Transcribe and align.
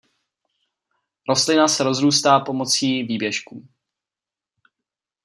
Rostlina 1.29 1.67
se 1.67 1.83
rozrůstá 1.83 2.39
pomocí 2.39 3.03
výběžků. 3.03 3.67